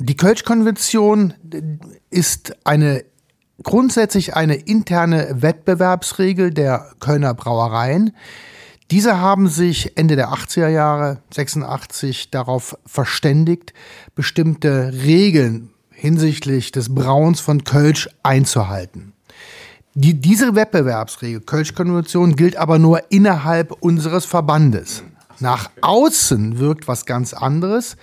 [0.00, 1.34] die Kölsch-Konvention
[2.08, 3.04] ist eine
[3.62, 8.16] grundsätzlich eine interne Wettbewerbsregel der Kölner Brauereien.
[8.90, 13.74] Diese haben sich Ende der 80er Jahre, 86, darauf verständigt,
[14.14, 19.12] bestimmte Regeln hinsichtlich des Brauens von Kölsch einzuhalten.
[19.92, 25.02] Die, diese Wettbewerbsregel, Kölsch-Konvention, gilt aber nur innerhalb unseres Verbandes.
[25.40, 27.96] Nach außen wirkt was ganz anderes.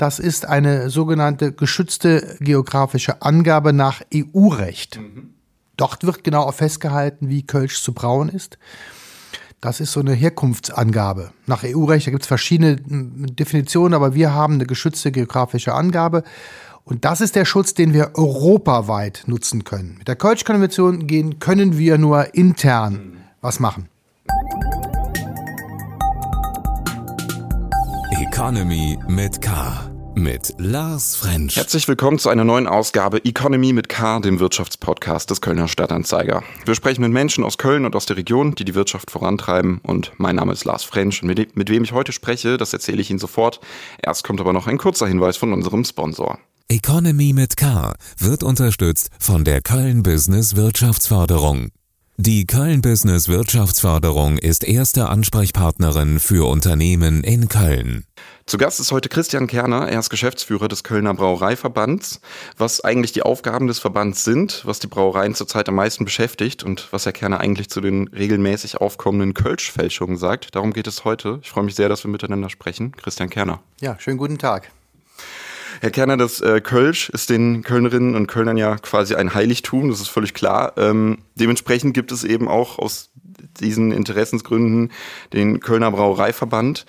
[0.00, 4.98] Das ist eine sogenannte geschützte geografische Angabe nach EU-Recht.
[4.98, 5.34] Mhm.
[5.76, 8.56] Dort wird genau festgehalten, wie Kölsch zu brauen ist.
[9.60, 11.32] Das ist so eine Herkunftsangabe.
[11.46, 16.22] Nach EU-Recht gibt es verschiedene hm, Definitionen, aber wir haben eine geschützte geografische Angabe.
[16.84, 19.96] Und das ist der Schutz, den wir europaweit nutzen können.
[19.98, 23.16] Mit der Kölsch-Konvention gehen können wir nur intern mhm.
[23.42, 23.90] was machen.
[28.18, 29.89] Economy mit K
[30.20, 31.56] mit Lars French.
[31.56, 36.42] Herzlich willkommen zu einer neuen Ausgabe Economy mit K, dem Wirtschaftspodcast des Kölner Stadtanzeiger.
[36.66, 39.80] Wir sprechen mit Menschen aus Köln und aus der Region, die die Wirtschaft vorantreiben.
[39.82, 41.22] Und mein Name ist Lars French.
[41.22, 43.60] Und mit, mit wem ich heute spreche, das erzähle ich Ihnen sofort.
[44.02, 46.38] Erst kommt aber noch ein kurzer Hinweis von unserem Sponsor.
[46.68, 51.70] Economy mit K wird unterstützt von der Köln Business Wirtschaftsförderung.
[52.22, 58.04] Die Köln Business Wirtschaftsförderung ist erste Ansprechpartnerin für Unternehmen in Köln.
[58.44, 62.20] Zu Gast ist heute Christian Kerner, er ist Geschäftsführer des Kölner Brauereiverbands.
[62.58, 66.88] Was eigentlich die Aufgaben des Verbands sind, was die Brauereien zurzeit am meisten beschäftigt und
[66.90, 71.38] was Herr Kerner eigentlich zu den regelmäßig aufkommenden Kölschfälschungen sagt, darum geht es heute.
[71.42, 72.92] Ich freue mich sehr, dass wir miteinander sprechen.
[72.92, 73.62] Christian Kerner.
[73.80, 74.70] Ja, schönen guten Tag.
[75.82, 80.00] Herr Kerner, das äh, Kölsch ist den Kölnerinnen und Kölnern ja quasi ein Heiligtum, das
[80.00, 80.74] ist völlig klar.
[80.76, 83.10] Ähm, dementsprechend gibt es eben auch aus
[83.60, 84.92] diesen Interessensgründen
[85.32, 86.84] den Kölner Brauereiverband.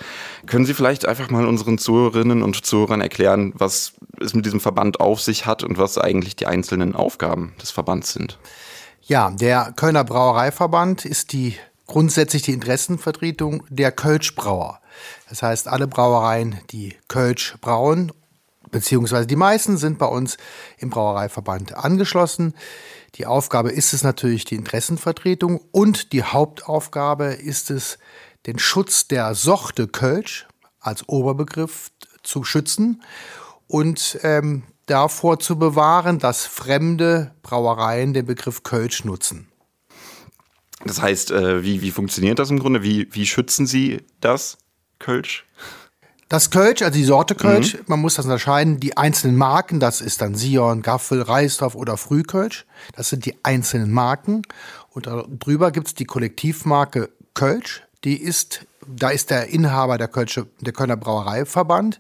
[0.45, 5.00] Können Sie vielleicht einfach mal unseren Zuhörerinnen und Zuhörern erklären, was es mit diesem Verband
[5.00, 8.39] auf sich hat und was eigentlich die einzelnen Aufgaben des Verbands sind?
[9.02, 11.56] Ja, der Kölner Brauereiverband ist die
[11.88, 14.81] grundsätzlich die Interessenvertretung der Kölschbrauer.
[15.29, 18.12] Das heißt, alle Brauereien, die Kölsch brauen
[18.72, 20.38] beziehungsweise die meisten sind bei uns
[20.78, 22.54] im Brauereiverband angeschlossen.
[23.16, 27.98] Die Aufgabe ist es natürlich die Interessenvertretung und die Hauptaufgabe ist es,
[28.48, 30.48] den Schutz der Sorte Kölsch
[30.80, 31.92] als Oberbegriff
[32.24, 33.04] zu schützen
[33.68, 39.48] und ähm, davor zu bewahren, dass fremde Brauereien den Begriff Kölsch nutzen.
[40.84, 42.82] Das heißt, äh, wie, wie funktioniert das im Grunde?
[42.82, 44.58] Wie, wie schützen Sie das
[45.00, 45.46] Kölsch?
[46.31, 47.80] Das Kölsch, also die Sorte Kölsch, mhm.
[47.88, 52.66] man muss das unterscheiden, die einzelnen Marken, das ist dann Sion, Gaffel, Reisdorf oder Frühkölsch,
[52.96, 54.44] das sind die einzelnen Marken.
[54.91, 60.72] Und drüber gibt's die Kollektivmarke Kölsch, die ist, da ist der Inhaber der, Kölsche, der
[60.72, 62.00] Kölner Brauereiverband.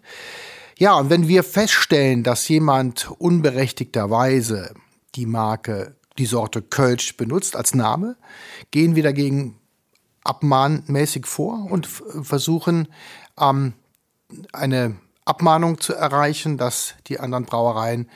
[0.77, 4.73] Ja, und wenn wir feststellen, dass jemand unberechtigterweise
[5.15, 8.15] die Marke, die Sorte Kölsch benutzt als Name,
[8.71, 9.59] gehen wir dagegen
[10.23, 12.87] abmahnmäßig vor und versuchen,
[13.37, 13.73] ähm,
[14.53, 18.09] eine Abmahnung zu erreichen, dass die anderen Brauereien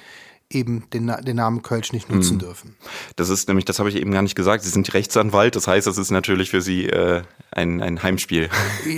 [0.55, 2.39] eben den, den Namen Kölsch nicht nutzen hm.
[2.39, 2.75] dürfen.
[3.15, 5.85] Das ist nämlich, das habe ich eben gar nicht gesagt, Sie sind Rechtsanwalt, das heißt,
[5.85, 7.21] das ist natürlich für Sie äh,
[7.51, 8.49] ein, ein Heimspiel.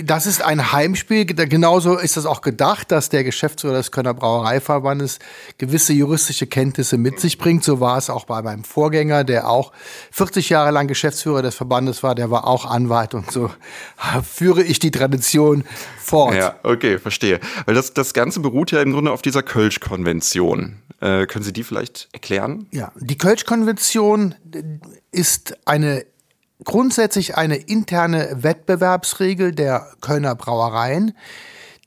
[0.04, 5.18] Das ist ein Heimspiel, genauso ist das auch gedacht, dass der Geschäftsführer des Kölner Brauereiverbandes
[5.58, 7.64] gewisse juristische Kenntnisse mit sich bringt.
[7.64, 9.72] So war es auch bei meinem Vorgänger, der auch
[10.12, 13.50] 40 Jahre lang Geschäftsführer des Verbandes war, der war auch Anwalt und so
[14.22, 15.64] führe ich die Tradition
[15.98, 16.34] fort.
[16.34, 17.40] Ja, okay, verstehe.
[17.66, 20.76] Weil das, das Ganze beruht ja im Grunde auf dieser Kölsch-Konvention.
[21.00, 22.66] Äh, können Sie die vielleicht erklären?
[22.72, 24.34] Ja, die Kölsch-Konvention
[25.10, 26.04] ist eine
[26.64, 31.16] grundsätzlich eine interne Wettbewerbsregel der Kölner Brauereien.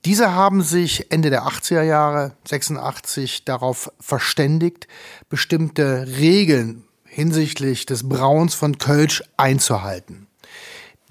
[0.06, 4.88] Diese haben sich Ende der 80er Jahre, 86, darauf verständigt,
[5.30, 10.28] bestimmte Regeln hinsichtlich des Brauens von Kölsch einzuhalten.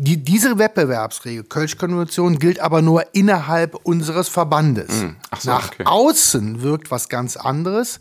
[0.03, 4.89] Die, diese Wettbewerbsregel, Kölsch-Konvention, gilt aber nur innerhalb unseres Verbandes.
[4.89, 5.85] Mm, so, Nach okay.
[5.85, 8.01] außen wirkt was ganz anderes.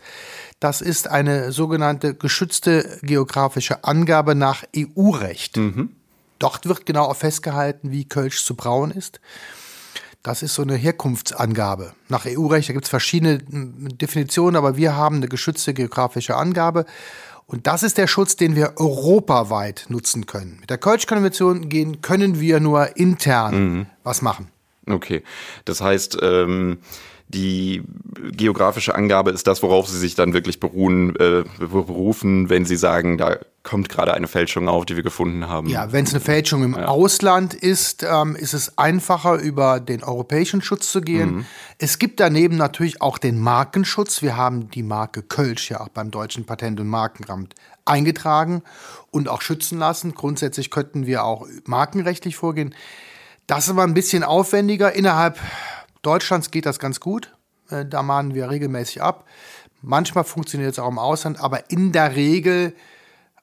[0.62, 5.58] Das ist eine sogenannte geschützte geografische Angabe nach EU-Recht.
[5.58, 5.90] Mhm.
[6.40, 9.20] Dort wird genau festgehalten, wie Kölsch zu brauen ist.
[10.24, 11.94] Das ist so eine Herkunftsangabe.
[12.08, 16.86] Nach EU-Recht, da gibt es verschiedene hm, Definitionen, aber wir haben eine geschützte geografische Angabe.
[17.50, 20.58] Und das ist der Schutz, den wir europaweit nutzen können.
[20.62, 23.86] Mit der Kölsch-Konvention gehen können wir nur intern mhm.
[24.04, 24.50] was machen.
[24.88, 25.24] Okay,
[25.66, 26.78] das heißt, ähm,
[27.30, 27.84] die
[28.32, 33.20] geografische Angabe ist das, worauf Sie sich dann wirklich beruhen, äh, berufen, wenn Sie sagen,
[33.20, 35.70] da kommt gerade eine Fälschung auf, die wir gefunden haben.
[35.70, 36.86] Ja, wenn es eine Fälschung im ja.
[36.86, 41.36] Ausland ist, ähm, ist es einfacher, über den europäischen Schutz zu gehen.
[41.36, 41.46] Mhm.
[41.78, 44.24] Es gibt daneben natürlich auch den Markenschutz.
[44.24, 47.54] Wir haben die Marke Kölsch ja auch beim Deutschen Patent- und Markenamt
[47.86, 48.64] eingetragen
[49.12, 50.16] und auch schützen lassen.
[50.16, 52.74] Grundsätzlich könnten wir auch markenrechtlich vorgehen.
[53.46, 54.94] Das ist aber ein bisschen aufwendiger.
[54.94, 55.40] Innerhalb
[56.02, 57.34] Deutschlands geht das ganz gut.
[57.70, 59.26] Äh, da mahnen wir regelmäßig ab.
[59.82, 62.74] Manchmal funktioniert es auch im Ausland, aber in der Regel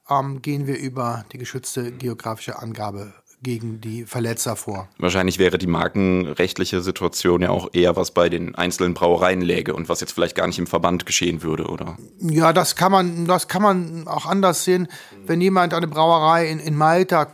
[0.09, 4.89] ähm, gehen wir über die geschützte geografische Angabe gegen die Verletzer vor.
[4.97, 9.89] Wahrscheinlich wäre die markenrechtliche Situation ja auch eher was bei den einzelnen Brauereien läge und
[9.89, 11.97] was jetzt vielleicht gar nicht im Verband geschehen würde, oder?
[12.19, 14.87] Ja, das kann man, das kann man auch anders sehen.
[15.25, 17.27] Wenn jemand eine Brauerei in, in Malta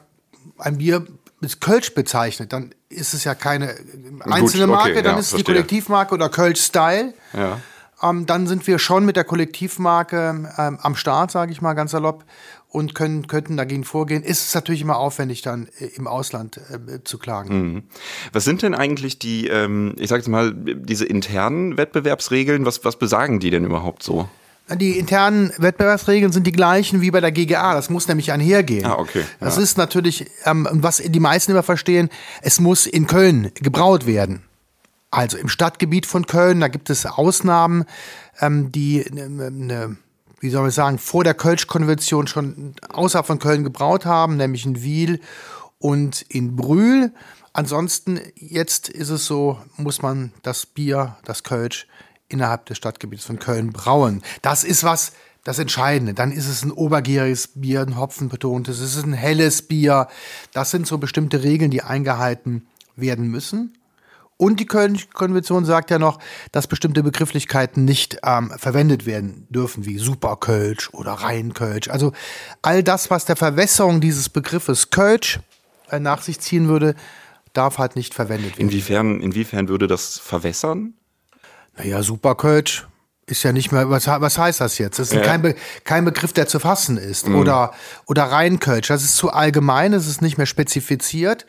[0.58, 1.06] ein Bier
[1.44, 3.76] mit Kölsch bezeichnet, dann ist es ja keine
[4.22, 5.38] einzelne Gut, okay, Marke, dann ja, ist es verstehe.
[5.38, 7.14] die Kollektivmarke oder Kölsch Style.
[7.34, 7.60] Ja.
[8.02, 11.92] Ähm, dann sind wir schon mit der Kollektivmarke ähm, am Start, sage ich mal ganz
[11.92, 12.26] salopp
[12.70, 14.24] und können, könnten dagegen vorgehen.
[14.24, 17.56] Ist es natürlich immer aufwendig, dann äh, im Ausland äh, zu klagen.
[17.56, 17.84] Mhm.
[18.32, 22.66] Was sind denn eigentlich die, ähm, ich sage jetzt mal, diese internen Wettbewerbsregeln?
[22.66, 24.28] Was, was besagen die denn überhaupt so?
[24.70, 27.74] Die internen Wettbewerbsregeln sind die gleichen wie bei der GGA.
[27.74, 28.86] Das muss nämlich einhergehen.
[28.86, 29.26] Ah, okay.
[29.40, 32.10] Das ist natürlich, ähm, was die meisten immer verstehen,
[32.42, 34.44] es muss in Köln gebraut werden.
[35.12, 37.86] Also im Stadtgebiet von Köln, da gibt es Ausnahmen,
[38.40, 39.98] ähm, die eine ne,
[40.44, 44.82] wie soll man sagen, vor der Kölsch-Konvention schon außerhalb von Köln gebraut haben, nämlich in
[44.82, 45.22] Wiel
[45.80, 47.14] und in Brühl.
[47.54, 51.88] Ansonsten, jetzt ist es so, muss man das Bier, das Kölsch,
[52.34, 54.22] innerhalb des Stadtgebiets von Köln brauen.
[54.42, 55.14] Das ist was,
[55.44, 56.14] das Entscheidende.
[56.14, 60.08] Dann ist es ein obergäriges Bier, ein hopfenbetontes, es ist ein helles Bier.
[60.54, 63.78] Das sind so bestimmte Regeln, die eingehalten werden müssen.
[64.38, 66.20] Und die Köln-Konvention sagt ja noch,
[66.52, 71.88] dass bestimmte Begrifflichkeiten nicht ähm, verwendet werden dürfen, wie Superkölsch oder Rheinkölsch.
[71.90, 72.14] Also
[72.62, 75.40] all das, was der Verwässerung dieses Begriffes Kölsch
[75.90, 76.96] äh, nach sich ziehen würde,
[77.54, 78.70] darf halt nicht verwendet werden.
[78.70, 80.96] Inwiefern, inwiefern würde das verwässern?
[81.78, 82.88] Naja, Superkölsch
[83.26, 85.00] ist ja nicht mehr, was, was heißt das jetzt?
[85.00, 85.22] Das ist ja.
[85.22, 87.28] kein, Be kein Begriff, der zu fassen ist.
[87.28, 87.36] Mhm.
[87.36, 87.74] Oder,
[88.06, 91.46] oder Rheinkölsch, das ist zu allgemein, es ist nicht mehr spezifiziert.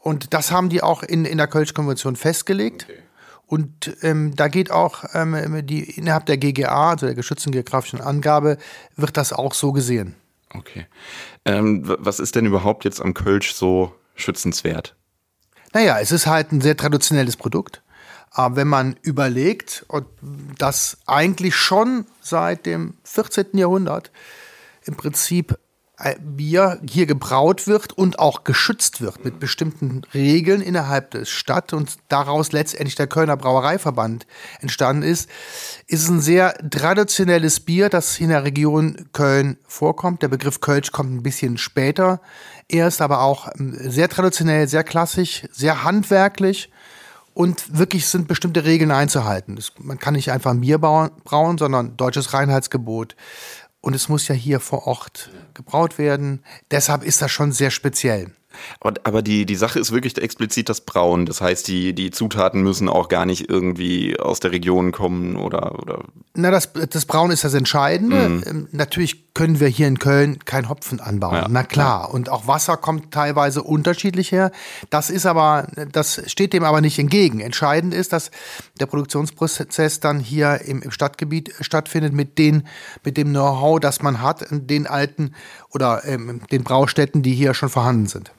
[0.00, 2.86] Und das haben die auch in, in der Kölsch-Konvention festgelegt.
[2.88, 3.02] Okay.
[3.46, 8.58] Und ähm, da geht auch ähm, die innerhalb der GGA, also der geschützten geografischen Angabe,
[8.96, 10.16] wird das auch so gesehen.
[10.52, 10.86] Okay.
[11.44, 14.96] Ähm, was ist denn überhaupt jetzt am Kölsch so schützenswert?
[15.72, 17.82] Naja, es ist halt ein sehr traditionelles Produkt.
[18.36, 19.86] Aber wenn man überlegt,
[20.58, 23.46] dass eigentlich schon seit dem 14.
[23.54, 24.10] Jahrhundert
[24.84, 25.58] im Prinzip
[26.20, 31.96] Bier hier gebraut wird und auch geschützt wird mit bestimmten Regeln innerhalb des Stadt und
[32.08, 34.26] daraus letztendlich der Kölner Brauereiverband
[34.60, 35.30] entstanden ist,
[35.86, 40.20] ist es ein sehr traditionelles Bier, das in der Region Köln vorkommt.
[40.20, 42.20] Der Begriff Kölsch kommt ein bisschen später
[42.68, 46.70] erst, aber auch ähm, sehr traditionell, sehr klassisch, sehr handwerklich
[47.36, 49.56] und wirklich sind bestimmte Regeln einzuhalten.
[49.56, 53.14] Das, man kann nicht einfach ein Bier brauen, sondern deutsches Reinheitsgebot
[53.82, 56.42] und es muss ja hier vor Ort gebraut werden.
[56.70, 58.32] Deshalb ist das schon sehr speziell.
[58.80, 61.26] Aber, aber die, die Sache ist wirklich explizit das Brauen.
[61.26, 65.78] Das heißt, die, die Zutaten müssen auch gar nicht irgendwie aus der Region kommen oder.
[65.82, 68.30] oder Na, das, das Brauen ist das Entscheidende.
[68.30, 68.44] Mhm.
[68.46, 71.34] Ähm, natürlich können wir hier in Köln kein Hopfen anbauen.
[71.34, 71.46] Ja.
[71.50, 72.04] Na klar.
[72.04, 72.06] Ja.
[72.06, 74.50] Und auch Wasser kommt teilweise unterschiedlich her.
[74.88, 77.40] Das ist aber, das steht dem aber nicht entgegen.
[77.40, 78.30] Entscheidend ist, dass
[78.80, 82.66] der Produktionsprozess dann hier im, im Stadtgebiet stattfindet mit den,
[83.04, 85.34] mit dem Know-how, das man hat, den alten
[85.68, 88.32] oder ähm, den Braustätten, die hier schon vorhanden sind.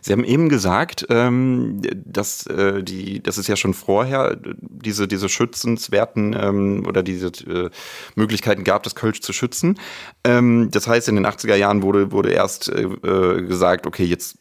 [0.00, 5.28] Sie haben eben gesagt, ähm, dass, äh, die, dass es ja schon vorher diese, diese
[5.28, 7.70] schützenswerten ähm, oder diese äh,
[8.14, 9.78] Möglichkeiten gab, das Kölsch zu schützen.
[10.24, 14.38] Ähm, das heißt, in den 80er Jahren wurde, wurde erst äh, äh, gesagt, okay, jetzt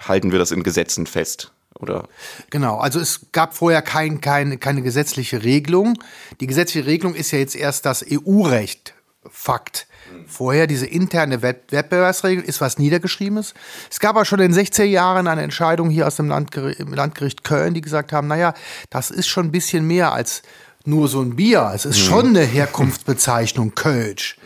[0.00, 1.52] halten wir das in Gesetzen fest.
[1.78, 2.08] Oder?
[2.50, 5.98] Genau, also es gab vorher kein, kein, keine gesetzliche Regelung.
[6.40, 8.94] Die gesetzliche Regelung ist ja jetzt erst das EU-Recht
[9.30, 9.86] Fakt.
[10.26, 13.54] Vorher diese interne Wettbewerbsregel ist was Niedergeschriebenes.
[13.90, 17.44] Es gab aber schon in den 60er Jahren eine Entscheidung hier aus dem Landgericht, Landgericht
[17.44, 18.54] Köln, die gesagt haben, naja,
[18.90, 20.42] das ist schon ein bisschen mehr als
[20.84, 21.70] nur so ein Bier.
[21.74, 22.04] Es ist mhm.
[22.04, 24.38] schon eine Herkunftsbezeichnung Kölsch.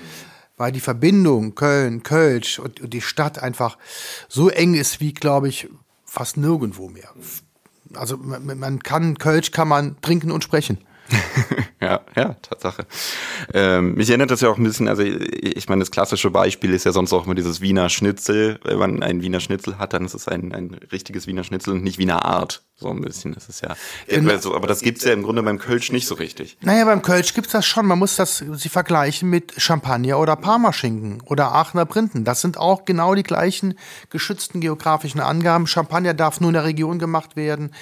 [0.57, 3.79] Weil die Verbindung Köln, Kölsch und, und die Stadt einfach
[4.29, 5.69] so eng ist wie, glaube ich,
[6.05, 7.09] fast nirgendwo mehr.
[7.95, 10.79] Also man, man kann, Kölsch kann man trinken und sprechen.
[11.81, 12.87] ja, ja, Tatsache.
[13.53, 16.85] Ähm, mich erinnert das ja auch ein bisschen, also ich meine, das klassische Beispiel ist
[16.85, 18.61] ja sonst auch immer dieses Wiener Schnitzel.
[18.65, 21.83] Wenn man ein Wiener Schnitzel hat, dann ist es ein, ein richtiges Wiener Schnitzel und
[21.83, 22.63] nicht Wiener Art.
[22.77, 23.35] So ein bisschen.
[23.35, 23.77] Das ist ja.
[24.09, 24.39] Genau.
[24.39, 26.57] So, aber das gibt's ja im Grunde beim Kölsch nicht so richtig.
[26.63, 27.85] Naja, beim Kölsch gibt's das schon.
[27.87, 32.25] Man muss das sie vergleichen mit Champagner oder Parmaschinken oder Aachener Printen.
[32.25, 33.75] Das sind auch genau die gleichen
[34.09, 35.67] geschützten geografischen Angaben.
[35.67, 37.75] Champagner darf nur in der Region gemacht werden.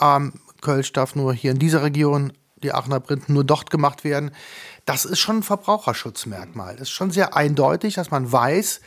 [0.00, 2.32] Ähm, Kölsch darf nur hier in dieser Region
[2.64, 4.32] die Aachener Printen nur dort gemacht werden.
[4.84, 6.74] Das ist schon ein Verbraucherschutzmerkmal.
[6.74, 8.80] Das ist schon sehr eindeutig, dass man weiß,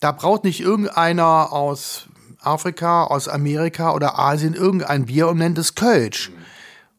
[0.00, 2.08] da braucht nicht irgendeiner aus
[2.40, 6.32] Afrika, aus Amerika oder Asien irgendein Bier und nennt es Kölsch.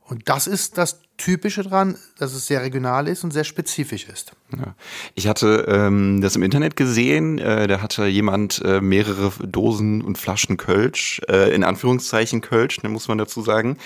[0.05, 4.33] Und das ist das Typische dran, dass es sehr regional ist und sehr spezifisch ist.
[4.57, 4.75] Ja.
[5.13, 10.17] Ich hatte ähm, das im Internet gesehen, äh, da hatte jemand äh, mehrere Dosen und
[10.17, 13.77] Flaschen Kölsch, äh, in Anführungszeichen Kölsch, ne, muss man dazu sagen,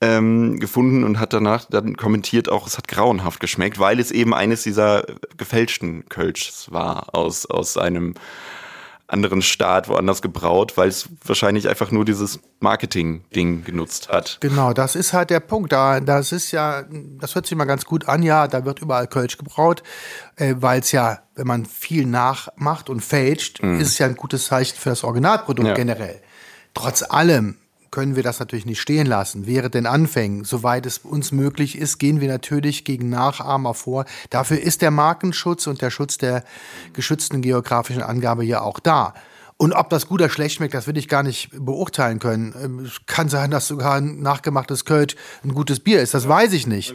[0.00, 4.32] ähm, gefunden und hat danach dann kommentiert auch, es hat grauenhaft geschmeckt, weil es eben
[4.32, 5.04] eines dieser
[5.36, 8.14] gefälschten Kölschs war aus, aus einem
[9.08, 14.36] anderen Staat woanders gebraut, weil es wahrscheinlich einfach nur dieses Marketing-Ding genutzt hat.
[14.40, 15.72] Genau, das ist halt der Punkt.
[15.72, 16.84] Da, das ist ja,
[17.18, 19.82] das hört sich mal ganz gut an, ja, da wird überall Kölsch gebraut,
[20.36, 23.80] äh, weil es ja, wenn man viel nachmacht und fälscht, mhm.
[23.80, 25.74] ist es ja ein gutes Zeichen für das Originalprodukt ja.
[25.74, 26.20] generell.
[26.74, 27.56] Trotz allem
[27.90, 29.46] können wir das natürlich nicht stehen lassen.
[29.46, 34.04] Während den Anfängen, soweit es uns möglich ist, gehen wir natürlich gegen Nachahmer vor.
[34.30, 36.44] Dafür ist der Markenschutz und der Schutz der
[36.92, 39.14] geschützten geografischen Angabe ja auch da.
[39.56, 42.54] Und ob das gut oder schlecht schmeckt, das will ich gar nicht beurteilen können.
[42.62, 46.14] Ähm, es kann sein, dass sogar ein nachgemachtes Kölsch ein gutes Bier ist.
[46.14, 46.94] Das weiß ich nicht.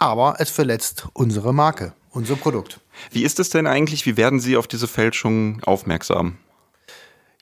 [0.00, 2.80] Aber es verletzt unsere Marke, unser Produkt.
[3.12, 4.06] Wie ist es denn eigentlich?
[4.06, 6.36] Wie werden Sie auf diese Fälschung aufmerksam?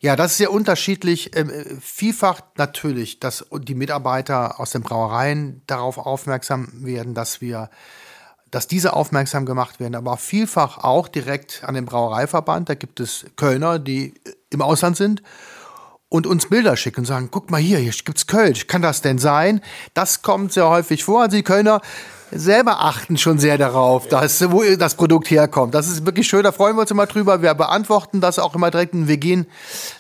[0.00, 1.37] Ja, das ist sehr unterschiedlich.
[1.37, 1.50] Ähm,
[1.81, 7.69] vielfach natürlich, dass die Mitarbeiter aus den Brauereien darauf aufmerksam werden, dass wir,
[8.50, 12.69] dass diese aufmerksam gemacht werden, aber vielfach auch direkt an den Brauereiverband.
[12.69, 14.14] Da gibt es Kölner, die
[14.50, 15.23] im Ausland sind
[16.09, 19.19] und uns Bilder schicken und sagen, guck mal hier, hier gibt's Kölsch, kann das denn
[19.19, 19.61] sein?
[19.95, 21.23] Das kommt sehr häufig vor.
[21.23, 21.81] Also die Kölner
[22.31, 25.75] selber achten schon sehr darauf, dass, wo das Produkt herkommt.
[25.75, 27.43] Das ist wirklich schön, da freuen wir uns immer drüber.
[27.43, 29.47] Wir beantworten das auch immer direkt und wir gehen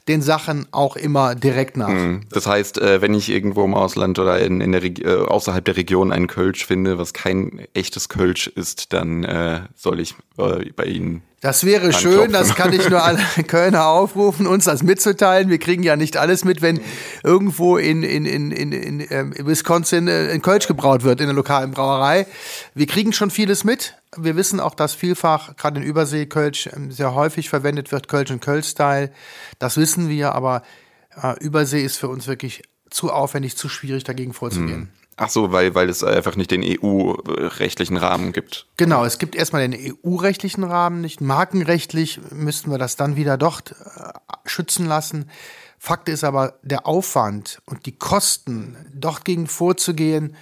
[0.08, 1.88] den Sachen auch immer direkt nach.
[1.88, 2.22] Mhm.
[2.30, 5.76] Das heißt, äh, wenn ich irgendwo im Ausland oder in, in der äh, außerhalb der
[5.76, 11.22] Region einen Kölsch finde, was kein echtes Kölsch ist, dann äh, soll ich bei Ihnen
[11.40, 15.48] das wäre schön, das kann ich nur alle Kölner aufrufen, uns das mitzuteilen.
[15.50, 16.80] Wir kriegen ja nicht alles mit, wenn
[17.22, 21.26] irgendwo in, in, in, in, in, in ähm, Wisconsin äh, in Kölsch gebraut wird, in
[21.26, 22.26] der lokalen Brauerei.
[22.74, 23.94] Wir kriegen schon vieles mit.
[24.16, 28.32] Wir wissen auch, dass vielfach, gerade in Übersee, Kölsch ähm, sehr häufig verwendet wird, Kölsch
[28.32, 29.12] und Kölsch-Style.
[29.60, 30.62] Das wissen wir, aber
[31.22, 34.80] äh, Übersee ist für uns wirklich zu aufwendig, zu schwierig, dagegen vorzugehen.
[34.80, 34.88] Hm.
[35.20, 38.66] Ach so, weil, weil es einfach nicht den EU-rechtlichen Rahmen gibt.
[38.76, 41.20] Genau, es gibt erstmal den EU-rechtlichen Rahmen nicht.
[41.20, 44.12] Markenrechtlich müssten wir das dann wieder dort äh,
[44.44, 45.28] schützen lassen.
[45.76, 50.36] Fakt ist aber, der Aufwand und die Kosten, dort gegen vorzugehen,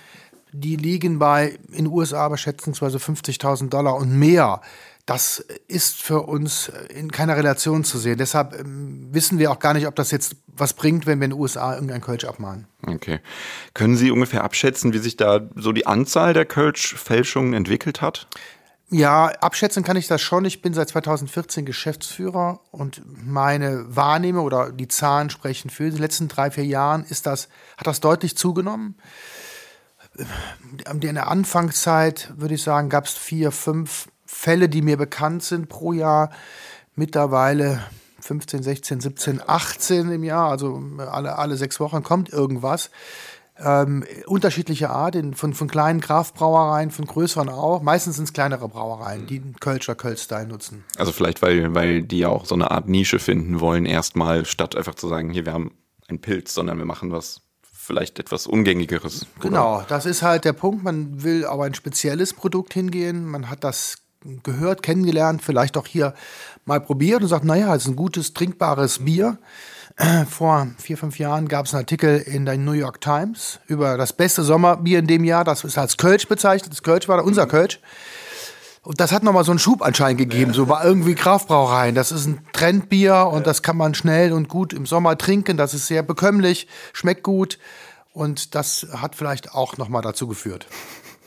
[0.52, 4.60] die liegen bei in den USA aber schätzungsweise 50.000 Dollar und mehr
[5.06, 8.18] das ist für uns in keiner Relation zu sehen.
[8.18, 11.30] Deshalb ähm, wissen wir auch gar nicht, ob das jetzt was bringt, wenn wir in
[11.30, 12.66] den USA irgendein Kölsch abmahnen.
[12.86, 13.20] Okay.
[13.74, 18.26] Können Sie ungefähr abschätzen, wie sich da so die Anzahl der Kölsch-Fälschungen entwickelt hat?
[18.88, 20.44] Ja, abschätzen kann ich das schon.
[20.44, 26.28] Ich bin seit 2014 Geschäftsführer und meine Wahrnehmung oder die Zahlen sprechen für die letzten
[26.28, 28.94] drei, vier Jahren ist das, hat das deutlich zugenommen.
[30.88, 35.68] In der Anfangszeit würde ich sagen, gab es vier, fünf Fälle, die mir bekannt sind
[35.68, 36.30] pro Jahr.
[36.94, 37.82] Mittlerweile
[38.26, 42.90] 15, 16, 17, 18 im Jahr, also alle, alle sechs Wochen kommt irgendwas.
[43.58, 47.80] Ähm, unterschiedliche Art, in, von, von kleinen Kraftbrauereien, von größeren auch.
[47.80, 50.84] Meistens sind es kleinere Brauereien, die den Kölscher Kölsch-Style nutzen.
[50.98, 54.94] Also vielleicht, weil, weil die auch so eine Art Nische finden wollen, erstmal, statt einfach
[54.94, 55.72] zu sagen, hier, wir haben
[56.08, 57.40] einen Pilz, sondern wir machen was
[57.86, 59.26] vielleicht etwas Ungängigeres.
[59.40, 60.82] Genau, das ist halt der Punkt.
[60.82, 63.24] Man will aber ein spezielles Produkt hingehen.
[63.24, 63.98] Man hat das
[64.42, 66.14] gehört, kennengelernt, vielleicht auch hier
[66.64, 69.38] mal probiert und sagt, naja, es ist ein gutes, trinkbares Bier.
[70.28, 74.12] Vor vier, fünf Jahren gab es einen Artikel in der New York Times über das
[74.12, 75.44] beste Sommerbier in dem Jahr.
[75.44, 76.72] Das ist als Kölsch bezeichnet.
[76.72, 77.80] Das Kölsch war unser Kölsch.
[78.82, 81.96] Und das hat nochmal so einen Schub anscheinend gegeben, so war irgendwie Kraftbrauereien.
[81.96, 85.56] Das ist ein Trendbier und das kann man schnell und gut im Sommer trinken.
[85.56, 87.58] Das ist sehr bekömmlich, schmeckt gut
[88.12, 90.68] und das hat vielleicht auch nochmal dazu geführt.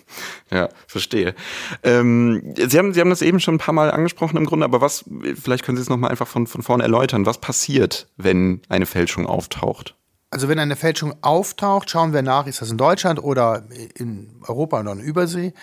[0.51, 1.36] Ja, verstehe.
[1.84, 4.82] Ähm, Sie, haben, Sie haben das eben schon ein paar Mal angesprochen im Grunde, aber
[4.82, 5.06] was,
[5.39, 7.28] vielleicht können Sie es nochmal einfach von, von vorne erläutern.
[7.28, 9.96] Was passiert, wenn eine Fälschung auftaucht?
[10.32, 13.63] Also wenn eine Fälschung auftaucht, schauen wir nach, ist das in Deutschland oder
[13.96, 15.54] in Europa oder in Übersee.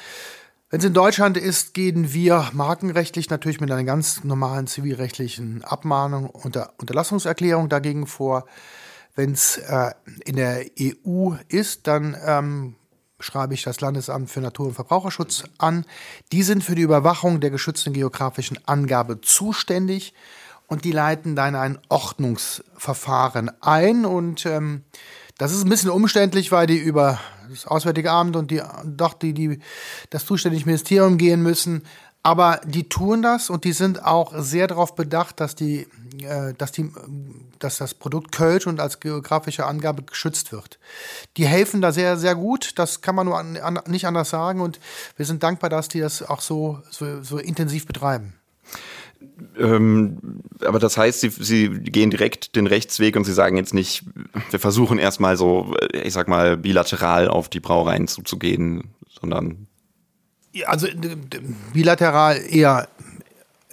[0.71, 6.29] Wenn es in Deutschland ist, gehen wir markenrechtlich natürlich mit einer ganz normalen zivilrechtlichen Abmahnung
[6.29, 8.47] und Unterlassungserklärung dagegen vor.
[9.15, 9.93] Wenn es äh,
[10.25, 12.75] in der EU ist, dann ähm,
[13.21, 15.85] schreibe ich das Landesamt für Natur- und Verbraucherschutz an.
[16.33, 20.13] Die sind für die Überwachung der geschützten geografischen Angabe zuständig
[20.67, 24.05] und die leiten dann ein Ordnungsverfahren ein.
[24.05, 24.83] Und ähm,
[25.39, 29.33] das ist ein bisschen umständlich, weil die über das Auswärtige Amt und die, doch die,
[29.33, 29.61] die,
[30.11, 31.85] das zuständige Ministerium gehen müssen.
[32.27, 35.87] Aber die tun das und die sind auch sehr darauf bedacht, dass, die,
[36.21, 36.91] äh, dass, die,
[37.61, 40.81] dass das Produkt Kölsch und als geografische Angabe geschützt wird.
[41.37, 42.81] Die helfen da sehr, sehr gut.
[42.81, 44.61] Das kann man nur an, an, nicht anders sagen.
[44.61, 44.81] Und
[45.17, 48.33] wir sind dankbar, dass die das auch so, so, so intensiv betreiben.
[49.57, 50.19] Ähm,
[50.65, 54.03] aber das heißt, sie, sie gehen direkt den Rechtsweg und sie sagen jetzt nicht,
[54.51, 59.69] wir versuchen erstmal so, ich sag mal, bilateral auf die Brauereien zuzugehen, sondern.
[60.65, 60.87] Also
[61.73, 62.89] bilateral eher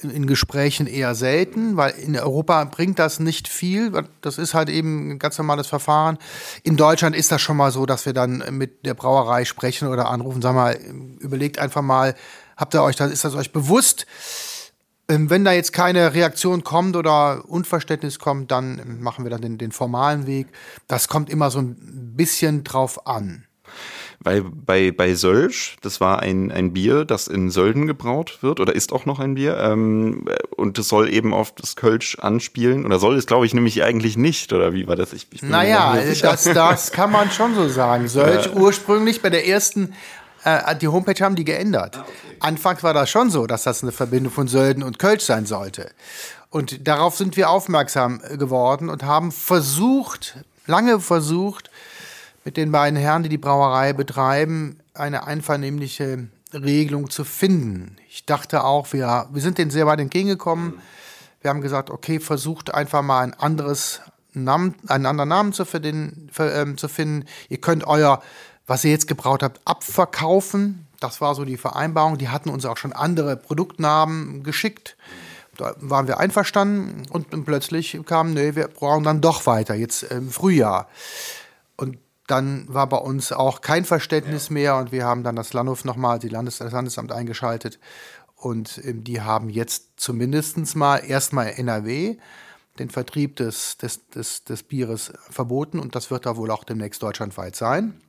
[0.04, 3.92] in Gesprächen eher selten, weil in Europa bringt das nicht viel.
[4.22, 6.18] Das ist halt eben ein ganz normales Verfahren.
[6.64, 10.10] In Deutschland ist das schon mal so, dass wir dann mit der Brauerei sprechen oder
[10.10, 10.42] anrufen.
[10.42, 10.78] Sag mal,
[11.20, 12.16] überlegt einfach mal,
[12.58, 14.06] habt ihr euch das, ist das euch bewusst?
[15.10, 19.58] Ähm, wenn da jetzt keine Reaktion kommt oder Unverständnis kommt, dann machen wir dann den,
[19.58, 20.48] den formalen Weg.
[20.88, 21.76] Das kommt immer so ein
[22.16, 23.46] bisschen drauf an.
[24.24, 28.74] Weil bei, bei Sölsch, das war ein, ein Bier, das in Sölden gebraut wird oder
[28.74, 29.58] ist auch noch ein Bier.
[29.58, 30.26] Ähm,
[30.56, 32.86] und das soll eben auf das Kölsch anspielen.
[32.86, 34.54] Oder soll es, glaube ich, nämlich eigentlich nicht.
[34.54, 35.14] Oder wie war das?
[35.14, 38.08] Ich, ich naja, das, das kann man schon so sagen.
[38.08, 39.94] Sölsch ursprünglich bei der ersten
[40.44, 41.98] äh, die Homepage haben die geändert.
[41.98, 42.38] Ah, okay.
[42.40, 45.92] Anfangs war das schon so, dass das eine Verbindung von Sölden und Kölsch sein sollte.
[46.50, 50.38] Und darauf sind wir aufmerksam geworden und haben versucht,
[50.68, 51.72] lange versucht,
[52.44, 57.98] mit den beiden Herren, die die Brauerei betreiben, eine einvernehmliche Regelung zu finden.
[58.10, 60.80] Ich dachte auch, wir, wir sind denen sehr weit entgegengekommen.
[61.42, 64.02] Wir haben gesagt, okay, versucht einfach mal ein anderes
[64.34, 67.26] Namen, einen anderen Namen zu, finden, ähm, zu finden.
[67.50, 68.22] Ihr könnt euer
[68.68, 70.88] was ihr jetzt gebraut habt, abverkaufen.
[71.00, 72.18] Das war so die Vereinbarung.
[72.18, 74.96] Die hatten uns auch schon andere Produktnamen geschickt.
[75.58, 80.32] Da waren wir einverstanden und plötzlich kam, nee, wir brauchen dann doch weiter, jetzt im
[80.32, 80.88] Frühjahr.
[81.76, 81.98] Und
[82.28, 84.54] dann war bei uns auch kein Verständnis ja.
[84.54, 87.80] mehr und wir haben dann das Landhof nochmal, die Landes das Landesamt eingeschaltet
[88.36, 92.18] und ähm, die haben jetzt zumindest mal erstmal NRW
[92.80, 97.04] den Vertrieb des, des, des, des Bieres verboten und das wird da wohl auch demnächst
[97.04, 98.02] deutschlandweit sein.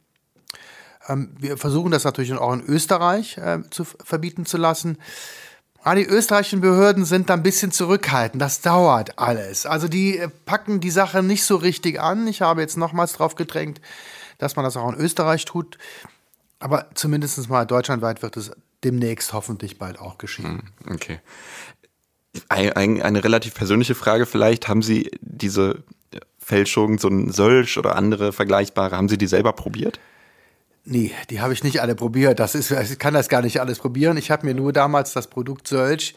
[1.08, 4.98] Ähm, wir versuchen das natürlich auch in Österreich äh, zu verbieten zu lassen.
[5.86, 8.40] Ah, die österreichischen Behörden sind da ein bisschen zurückhaltend.
[8.40, 9.66] Das dauert alles.
[9.66, 12.26] Also die äh, packen die Sache nicht so richtig an.
[12.26, 13.82] Ich habe jetzt nochmals drauf gedrängt,
[14.38, 15.76] dass man das auch in Österreich tut.
[16.58, 18.50] Aber zumindest mal deutschlandweit wird es
[18.82, 20.72] demnächst hoffentlich bald auch geschehen.
[20.86, 21.20] Hm, okay.
[22.48, 24.68] Eine, eine relativ persönliche Frage vielleicht.
[24.68, 25.84] Haben Sie diese
[26.38, 30.00] Fälschung, so ein Sölsch oder andere vergleichbare, haben Sie die selber probiert?
[30.84, 32.38] Nee, die habe ich nicht alle probiert.
[32.38, 34.16] Das ist, ich kann das gar nicht alles probieren.
[34.18, 36.14] Ich habe mir nur damals das Produkt Sölch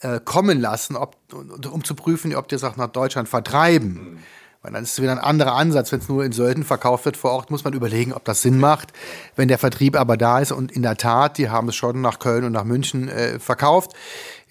[0.00, 3.94] äh, kommen lassen, ob, um zu prüfen, ob die es auch nach Deutschland vertreiben.
[3.94, 4.18] Mhm.
[4.62, 5.90] Weil dann ist es wieder ein anderer Ansatz.
[5.92, 8.58] Wenn es nur in Sölden verkauft wird vor Ort, muss man überlegen, ob das Sinn
[8.58, 8.92] macht.
[9.34, 12.18] Wenn der Vertrieb aber da ist und in der Tat, die haben es schon nach
[12.18, 13.92] Köln und nach München äh, verkauft.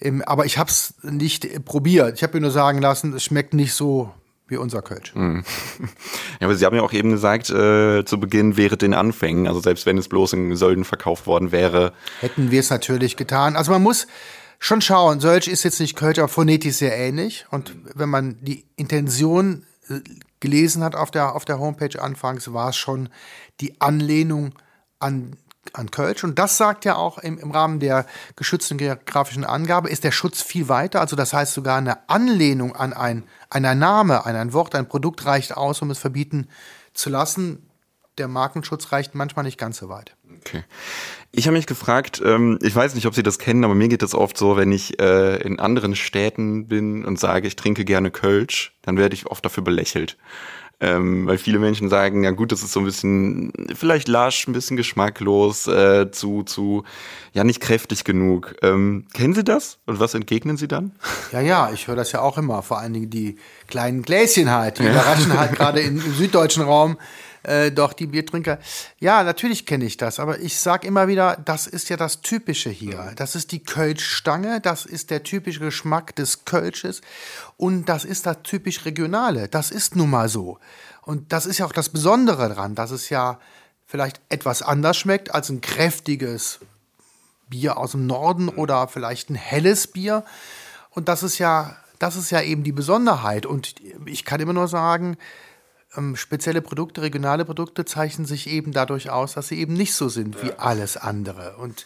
[0.00, 2.16] Ähm, aber ich habe es nicht probiert.
[2.16, 4.12] Ich habe mir nur sagen lassen, es schmeckt nicht so
[4.52, 5.14] wie unser Kölsch.
[5.14, 5.44] Mhm.
[6.40, 9.60] Ja, aber Sie haben ja auch eben gesagt, äh, zu Beginn wäre den Anfängen, also
[9.60, 11.92] selbst wenn es bloß in Sölden verkauft worden wäre.
[12.20, 13.54] Hätten wir es natürlich getan.
[13.54, 14.08] Also man muss
[14.58, 17.46] schon schauen, Sölsch ist jetzt nicht Kölsch, aber phonetisch sehr ähnlich.
[17.50, 20.00] Und wenn man die Intention äh,
[20.40, 23.08] gelesen hat auf der, auf der Homepage anfangs, war es schon
[23.60, 24.54] die Anlehnung
[24.98, 25.36] an
[25.72, 26.24] an Kölsch.
[26.24, 30.42] Und das sagt ja auch im, im Rahmen der geschützten geografischen Angabe, ist der Schutz
[30.42, 31.00] viel weiter.
[31.00, 35.24] Also das heißt sogar eine Anlehnung an ein, an Name, an ein Wort, ein Produkt
[35.26, 36.48] reicht aus, um es verbieten
[36.94, 37.68] zu lassen.
[38.18, 40.14] Der Markenschutz reicht manchmal nicht ganz so weit.
[40.40, 40.64] Okay.
[41.30, 44.02] Ich habe mich gefragt, ähm, ich weiß nicht, ob Sie das kennen, aber mir geht
[44.02, 48.10] es oft so, wenn ich äh, in anderen Städten bin und sage, ich trinke gerne
[48.10, 50.18] Kölsch, dann werde ich oft dafür belächelt.
[50.84, 54.52] Ähm, weil viele Menschen sagen, ja gut, das ist so ein bisschen, vielleicht lasch, ein
[54.52, 56.82] bisschen geschmacklos, äh, zu, zu,
[57.32, 58.56] ja nicht kräftig genug.
[58.62, 59.78] Ähm, kennen Sie das?
[59.86, 60.90] Und was entgegnen Sie dann?
[61.30, 62.62] Ja, ja, ich höre das ja auch immer.
[62.62, 63.36] Vor allen Dingen die
[63.68, 64.90] kleinen Gläschen halt, die ja.
[64.90, 66.96] überraschen halt gerade im süddeutschen Raum
[67.42, 68.58] äh, doch die Biertrinker.
[68.98, 72.70] Ja, natürlich kenne ich das, aber ich sage immer wieder, das ist ja das Typische
[72.70, 73.12] hier.
[73.16, 77.00] Das ist die Kölschstange, das ist der typische Geschmack des Kölsches
[77.56, 79.48] und das ist das typisch Regionale.
[79.48, 80.58] Das ist nun mal so.
[81.02, 83.38] Und das ist ja auch das Besondere daran, dass es ja
[83.86, 86.60] vielleicht etwas anders schmeckt als ein kräftiges
[87.48, 90.24] Bier aus dem Norden oder vielleicht ein helles Bier.
[90.90, 93.46] Und das ist ja, das ist ja eben die Besonderheit.
[93.46, 93.74] Und
[94.06, 95.18] ich kann immer nur sagen,
[95.96, 100.08] ähm, spezielle Produkte, regionale Produkte zeichnen sich eben dadurch aus, dass sie eben nicht so
[100.08, 101.56] sind wie alles andere.
[101.56, 101.84] Und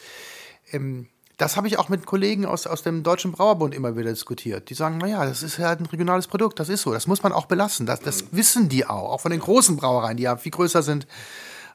[0.72, 4.70] ähm, das habe ich auch mit Kollegen aus, aus dem Deutschen Brauerbund immer wieder diskutiert.
[4.70, 7.32] Die sagen, naja, das ist halt ein regionales Produkt, das ist so, das muss man
[7.32, 7.84] auch belassen.
[7.84, 11.06] Das, das wissen die auch, auch von den großen Brauereien, die ja viel größer sind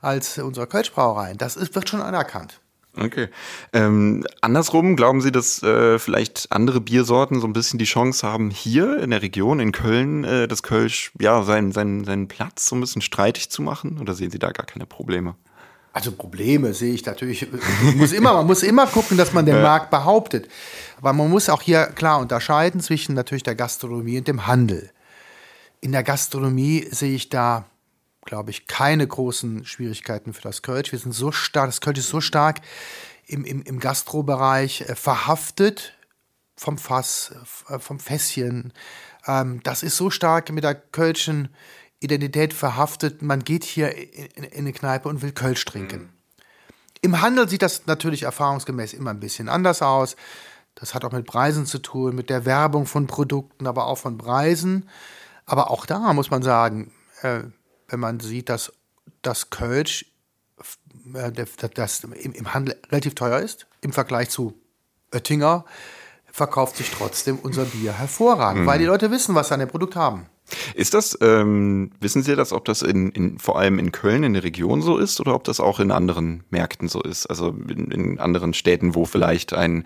[0.01, 1.37] als unsere Kölschbrauereien.
[1.37, 2.59] Das ist, wird schon anerkannt.
[2.97, 3.29] Okay.
[3.71, 8.49] Ähm, andersrum, glauben Sie, dass äh, vielleicht andere Biersorten so ein bisschen die Chance haben,
[8.49, 12.75] hier in der Region, in Köln, äh, das Kölsch, ja, seinen, seinen, seinen Platz so
[12.75, 13.99] ein bisschen streitig zu machen?
[14.01, 15.35] Oder sehen Sie da gar keine Probleme?
[15.93, 17.47] Also Probleme sehe ich natürlich.
[17.83, 19.61] Man muss immer, man muss immer gucken, dass man den ja.
[19.61, 20.49] Markt behauptet.
[20.97, 24.91] Aber man muss auch hier klar unterscheiden zwischen natürlich der Gastronomie und dem Handel.
[25.81, 27.65] In der Gastronomie sehe ich da
[28.25, 30.91] glaube ich, keine großen Schwierigkeiten für das Kölsch.
[30.91, 32.61] Wir sind so stark, das Kölsch ist so stark
[33.25, 35.93] im, im, im Gastrobereich äh, verhaftet
[36.55, 37.33] vom Fass,
[37.69, 38.73] äh, vom Fässchen.
[39.25, 41.49] Ähm, das ist so stark mit der Kölschen
[41.99, 43.21] Identität verhaftet.
[43.21, 46.01] Man geht hier in, in, in eine Kneipe und will Kölsch trinken.
[46.01, 46.09] Mhm.
[47.03, 50.15] Im Handel sieht das natürlich erfahrungsgemäß immer ein bisschen anders aus.
[50.75, 54.17] Das hat auch mit Preisen zu tun, mit der Werbung von Produkten, aber auch von
[54.17, 54.87] Preisen.
[55.45, 56.91] Aber auch da muss man sagen,
[57.23, 57.41] äh,
[57.91, 58.71] wenn man sieht, dass
[59.21, 60.05] das Kölsch
[61.13, 61.31] äh,
[61.73, 64.53] das im Handel relativ teuer ist, im Vergleich zu
[65.13, 65.65] Oettinger,
[66.31, 68.67] verkauft sich trotzdem unser Bier hervorragend, mhm.
[68.67, 70.27] weil die Leute wissen, was sie an dem Produkt haben.
[70.75, 74.33] Ist das, ähm, wissen Sie das, ob das in, in, vor allem in Köln in
[74.33, 77.25] der Region so ist oder ob das auch in anderen Märkten so ist?
[77.27, 79.85] Also in, in anderen Städten, wo vielleicht ein,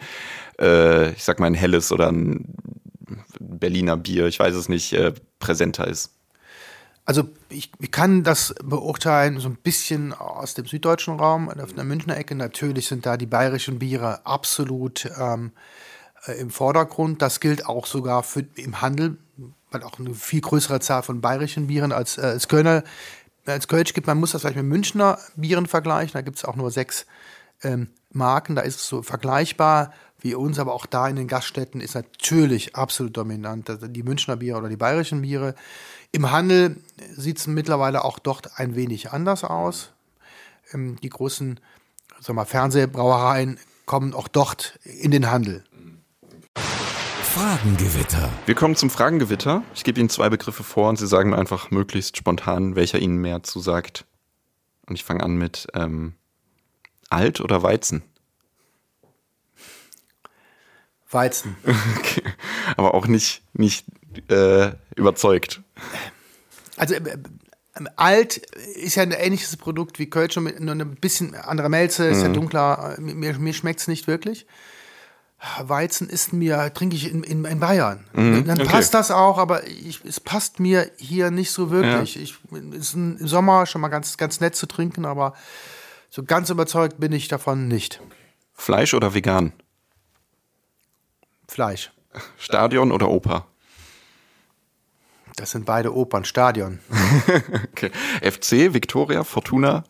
[0.60, 2.56] äh, ich sag mal, ein helles oder ein
[3.39, 6.12] Berliner Bier, ich weiß es nicht, äh, präsenter ist?
[7.06, 11.84] Also ich, ich, kann das beurteilen so ein bisschen aus dem süddeutschen Raum, auf der
[11.84, 12.34] Münchner Ecke.
[12.34, 15.52] Natürlich sind da die bayerischen Biere absolut ähm,
[16.26, 17.22] äh, im Vordergrund.
[17.22, 19.18] Das gilt auch sogar für im Handel,
[19.70, 22.84] weil auch eine viel größere Zahl von bayerischen Bieren als, äh, als Kölner
[23.46, 24.08] als Kölsch gibt.
[24.08, 26.13] Man muss das vielleicht mit Münchner Bieren vergleichen.
[26.13, 27.06] Da gibt es auch nur sechs
[27.62, 28.56] ähm, Marken.
[28.56, 29.94] Da ist es so vergleichbar
[30.25, 33.69] wie uns, aber auch da in den Gaststätten ist natürlich absolut dominant.
[33.69, 35.53] Also die Münchner Biere oder die bayerischen Biere.
[36.11, 36.77] Im Handel
[37.15, 39.91] sieht es mittlerweile auch dort ein wenig anders aus.
[40.73, 41.59] Ähm, die großen
[42.19, 45.63] sag mal, Fernsehbrauereien kommen auch dort in den Handel.
[46.55, 48.31] Fragengewitter.
[48.47, 49.61] Wir kommen zum Fragengewitter.
[49.75, 53.17] Ich gebe Ihnen zwei Begriffe vor und Sie sagen mir einfach möglichst spontan, welcher Ihnen
[53.17, 54.05] mehr zusagt.
[54.88, 56.13] Und ich fange an mit ähm,
[57.09, 58.01] Alt oder Weizen?
[61.15, 61.58] Weizen.
[61.97, 62.21] Okay.
[62.78, 63.86] Aber auch nicht, nicht
[64.30, 65.62] äh, überzeugt.
[66.78, 67.17] Also äh, äh,
[67.95, 72.23] alt ist ja ein ähnliches Produkt wie Kölsch, nur ein bisschen andere Melze, ist mhm.
[72.23, 72.95] ja dunkler.
[72.99, 74.45] Mir, mir schmeckt es nicht wirklich.
[75.60, 78.06] Weizen ist mir, trinke ich in, in, in Bayern.
[78.13, 78.69] Mhm, Dann okay.
[78.69, 82.15] passt das auch, aber ich, es passt mir hier nicht so wirklich.
[82.15, 82.21] Ja.
[82.21, 82.38] Ich,
[82.71, 85.34] ist im Sommer schon mal ganz, ganz nett zu trinken, aber
[86.10, 88.01] so ganz überzeugt bin ich davon nicht.
[88.54, 89.51] Fleisch oder vegan?
[91.47, 91.91] Fleisch.
[92.38, 93.45] Stadion oder Oper?
[95.36, 96.79] Das sind beide Opern, Stadion.
[97.71, 97.91] okay.
[98.21, 99.84] FC, Viktoria, Fortuna?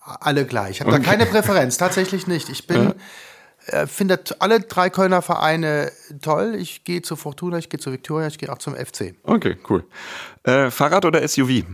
[0.00, 0.72] Alle gleich.
[0.72, 1.02] Ich habe okay.
[1.02, 2.50] da keine Präferenz, tatsächlich nicht.
[2.50, 2.94] Ich bin,
[3.68, 3.82] ja.
[3.82, 5.90] äh, finde alle drei Kölner Vereine
[6.20, 6.56] toll.
[6.56, 9.14] Ich gehe zu Fortuna, ich gehe zu Viktoria, ich gehe auch zum FC.
[9.22, 9.84] Okay, cool.
[10.42, 11.64] Äh, Fahrrad oder SUV?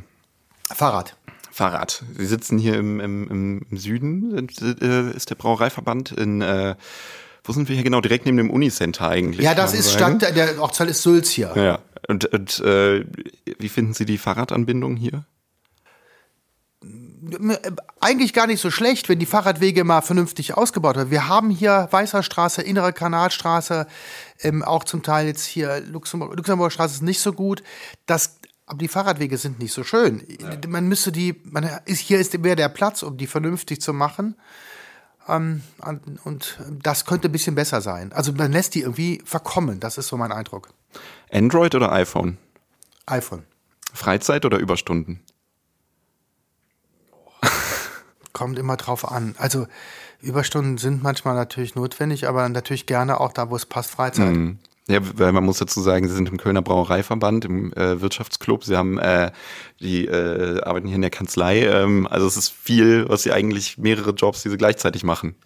[0.73, 1.17] Fahrrad.
[1.51, 2.05] Fahrrad.
[2.17, 6.77] Sie sitzen hier im, im, im Süden, äh, ist der Brauereiverband in äh,
[7.49, 8.01] wo sind wir hier genau?
[8.01, 9.45] Direkt neben dem Unicenter eigentlich.
[9.45, 11.53] Ja, das ist Stadt, der Ortsteil ist Sülz hier.
[11.57, 11.79] Ja.
[12.07, 13.05] Und, und äh,
[13.59, 15.25] wie finden Sie die Fahrradanbindung hier?
[18.01, 21.11] Eigentlich gar nicht so schlecht, wenn die Fahrradwege mal vernünftig ausgebaut werden.
[21.11, 23.87] Wir haben hier Weißer Straße, Innere Kanalstraße,
[24.43, 27.63] ähm, auch zum Teil jetzt hier Luxemburg, Luxemburger Straße ist nicht so gut.
[28.07, 30.23] Das, aber die Fahrradwege sind nicht so schön.
[30.41, 30.57] Ja.
[30.69, 34.37] Man müsste die, man ist, hier ist mehr der Platz, um die vernünftig zu machen.
[35.29, 35.63] Ähm,
[36.25, 38.13] und das könnte ein bisschen besser sein.
[38.13, 40.71] Also man lässt die irgendwie verkommen, das ist so mein Eindruck.
[41.31, 42.39] Android oder iPhone?
[43.07, 43.45] iPhone.
[43.93, 45.21] Freizeit oder Überstunden?
[48.33, 49.35] Kommt immer drauf an.
[49.39, 49.67] Also
[50.21, 54.35] Überstunden sind manchmal natürlich notwendig, aber natürlich gerne auch da, wo es passt, Freizeit.
[54.35, 54.59] Mhm.
[54.89, 58.65] Ja, weil man muss dazu sagen, Sie sind im Kölner Brauereiverband, im äh, Wirtschaftsclub.
[58.65, 59.33] Sie haben äh,
[59.81, 61.65] die äh, arbeiten hier in der Kanzlei.
[61.65, 65.35] Ähm, also es ist viel, was Sie eigentlich mehrere Jobs, die Sie gleichzeitig machen.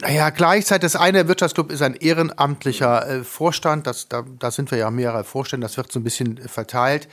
[0.00, 3.86] Naja, gleichzeitig, das eine Wirtschaftsclub ist ein ehrenamtlicher äh, Vorstand.
[3.86, 7.08] Das, da, da sind wir ja mehrere Vorstände, das wird so ein bisschen äh, verteilt.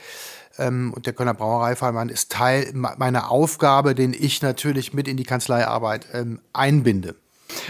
[0.58, 5.24] Ähm, und der Kölner Brauereiverband ist Teil meiner Aufgabe, den ich natürlich mit in die
[5.24, 7.14] Kanzleiarbeit ähm, einbinde.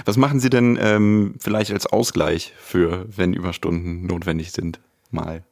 [0.04, 5.44] Was machen Sie denn ähm, vielleicht als Ausgleich für, wenn Überstunden notwendig sind, mal?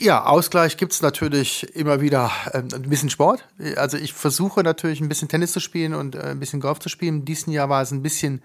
[0.00, 3.48] Ja, Ausgleich gibt's natürlich immer wieder ähm, ein bisschen Sport.
[3.76, 6.88] Also ich versuche natürlich ein bisschen Tennis zu spielen und äh, ein bisschen Golf zu
[6.88, 7.18] spielen.
[7.18, 8.42] In diesem Jahr war es ein bisschen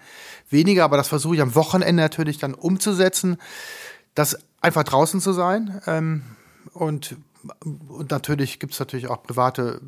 [0.48, 3.36] weniger, aber das versuche ich am Wochenende natürlich dann umzusetzen,
[4.14, 5.80] das einfach draußen zu sein.
[5.88, 6.22] Ähm,
[6.72, 7.16] und,
[7.64, 9.80] und natürlich gibt's natürlich auch private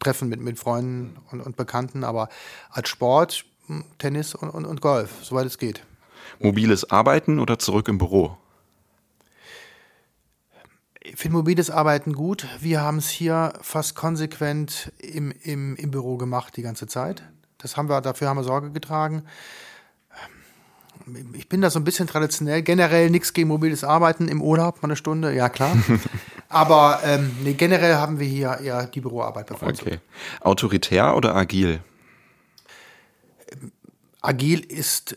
[0.00, 2.30] Treffen mit, mit Freunden und, und Bekannten, aber
[2.70, 3.44] als Sport
[3.98, 5.82] Tennis und, und, und Golf, soweit es geht.
[6.38, 8.36] Mobiles Arbeiten oder zurück im Büro?
[11.00, 12.46] Ich finde mobiles Arbeiten gut.
[12.60, 17.22] Wir haben es hier fast konsequent im, im, im Büro gemacht die ganze Zeit.
[17.58, 19.24] Das haben wir, dafür haben wir Sorge getragen.
[21.34, 22.62] Ich bin da so ein bisschen traditionell.
[22.62, 25.76] Generell nichts gegen mobiles Arbeiten im Urlaub, mal eine Stunde, ja klar.
[26.48, 29.82] Aber ähm, nee, generell haben wir hier eher die Büroarbeit bevorzugt.
[29.82, 29.98] Okay.
[30.40, 31.80] Autoritär oder agil?
[34.24, 35.16] Agil ist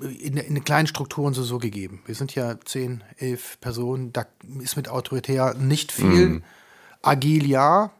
[0.00, 2.02] in, in kleinen Strukturen so, so gegeben.
[2.06, 4.26] Wir sind ja zehn, elf Personen, da
[4.60, 6.28] ist mit autoritär nicht viel.
[6.28, 6.44] Mm.
[7.02, 7.90] Agil ja,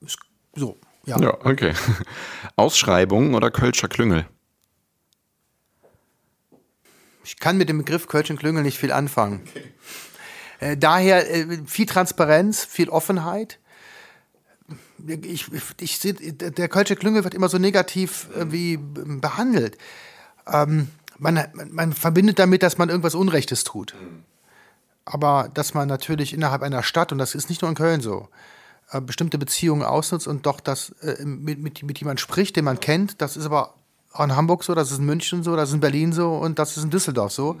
[0.00, 0.18] ist
[0.54, 1.20] so, ja.
[1.20, 1.74] Ja, okay.
[2.56, 4.26] Ausschreibung oder Kölscher Klüngel?
[7.24, 9.42] Ich kann mit dem Begriff Kölschen Klüngel nicht viel anfangen.
[9.48, 9.72] Okay.
[10.60, 13.58] Äh, daher äh, viel Transparenz, viel Offenheit
[15.06, 15.46] ich,
[15.80, 19.78] ich sehe, der Kölsche Klüngel wird immer so negativ äh, wie behandelt.
[20.46, 23.94] Ähm, man, man verbindet damit, dass man irgendwas Unrechtes tut.
[25.04, 28.28] Aber dass man natürlich innerhalb einer Stadt, und das ist nicht nur in Köln so,
[28.90, 32.80] äh, bestimmte Beziehungen ausnutzt und doch das, äh, mit, mit, mit jemand spricht, den man
[32.80, 33.74] kennt, das ist aber
[34.12, 36.58] auch in Hamburg so, das ist in München so, das ist in Berlin so und
[36.58, 37.56] das ist in Düsseldorf so.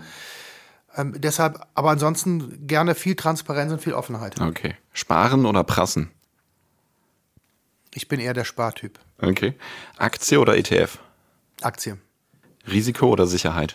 [0.96, 4.40] Ähm, deshalb, aber ansonsten gerne viel Transparenz und viel Offenheit.
[4.40, 4.76] Okay.
[4.92, 6.10] Sparen oder prassen?
[7.96, 8.98] Ich bin eher der Spartyp.
[9.22, 9.54] Okay.
[9.96, 10.98] Aktie oder ETF?
[11.62, 11.96] Aktie.
[12.70, 13.74] Risiko oder Sicherheit?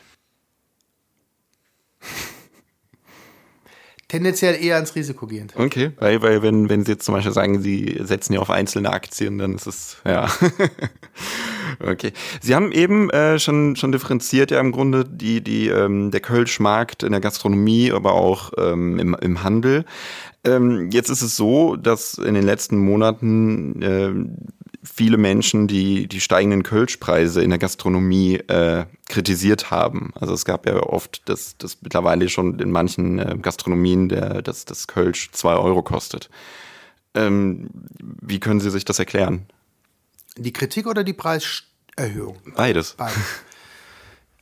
[4.07, 5.55] Tendenziell eher ins Risiko gehend.
[5.55, 8.91] Okay, weil, weil wenn, wenn Sie jetzt zum Beispiel sagen, Sie setzen ja auf einzelne
[8.91, 10.29] Aktien, dann ist es, ja.
[11.79, 12.13] okay.
[12.41, 17.03] Sie haben eben äh, schon, schon differenziert ja im Grunde die, die, ähm, der Kölschmarkt
[17.03, 19.85] in der Gastronomie, aber auch ähm, im, im Handel.
[20.43, 24.11] Ähm, jetzt ist es so, dass in den letzten Monaten äh,
[24.83, 30.11] viele Menschen die, die steigenden Kölschpreise in der Gastronomie äh, kritisiert haben.
[30.19, 34.65] Also es gab ja oft, dass das mittlerweile schon in manchen äh, Gastronomien der, dass
[34.65, 36.29] das Kölsch zwei Euro kostet.
[37.13, 39.45] Ähm, wie können Sie sich das erklären?
[40.37, 42.37] Die Kritik oder die Preiserhöhung?
[42.55, 42.93] Beides.
[42.93, 43.17] Beides.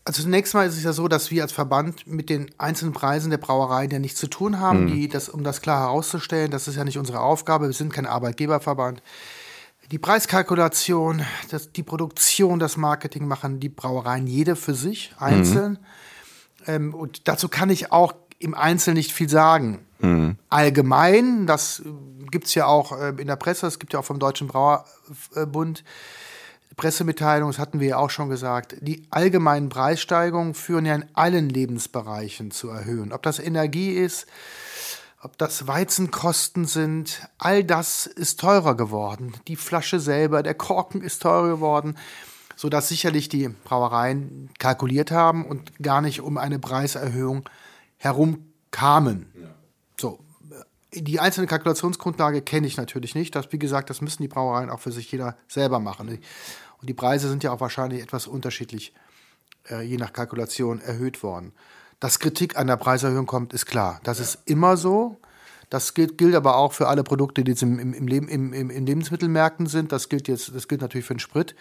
[0.06, 3.30] Also zunächst mal ist es ja so, dass wir als Verband mit den einzelnen Preisen
[3.30, 4.88] der Brauereien ja nichts zu tun haben, mhm.
[4.88, 6.50] die das, um das klar herauszustellen.
[6.50, 7.68] Das ist ja nicht unsere Aufgabe.
[7.68, 9.04] Wir sind kein Arbeitgeberverband.
[9.92, 15.74] Die Preiskalkulation, das, die Produktion, das Marketing machen die Brauereien jede für sich, einzeln.
[15.74, 15.78] Mhm.
[16.66, 19.86] Ähm, und dazu kann ich auch im Einzelnen nicht viel sagen.
[20.00, 20.38] Mhm.
[20.50, 21.82] Allgemein, das
[22.32, 25.84] gibt es ja auch äh, in der Presse, es gibt ja auch vom Deutschen Brauerbund
[26.80, 31.50] Pressemitteilung, das hatten wir ja auch schon gesagt, die allgemeinen Preissteigerungen führen ja in allen
[31.50, 33.12] Lebensbereichen zu erhöhen.
[33.12, 34.28] Ob das Energie ist,
[35.22, 39.34] ob das Weizenkosten sind, all das ist teurer geworden.
[39.50, 41.98] Die Flasche selber, der Korken ist teurer geworden,
[42.56, 47.50] sodass sicherlich die Brauereien kalkuliert haben und gar nicht um eine Preiserhöhung
[47.98, 49.26] herumkamen.
[49.36, 49.50] Ja.
[50.94, 53.36] Die einzelne Kalkulationsgrundlage kenne ich natürlich nicht.
[53.36, 56.10] Das, wie gesagt, das müssen die Brauereien auch für sich jeder selber machen.
[56.10, 58.94] Und die Preise sind ja auch wahrscheinlich etwas unterschiedlich,
[59.70, 61.54] äh, je nach Kalkulation, erhöht worden.
[62.00, 64.00] Dass Kritik an der Preiserhöhung kommt, ist klar.
[64.04, 64.24] Das ja.
[64.24, 65.18] ist immer so.
[65.70, 68.86] Das gilt, gilt, aber auch für alle Produkte, die jetzt im, im, im, im, im
[68.88, 69.92] Lebensmittelmärkten sind.
[69.92, 71.56] Das gilt jetzt, das gilt natürlich für den Sprit.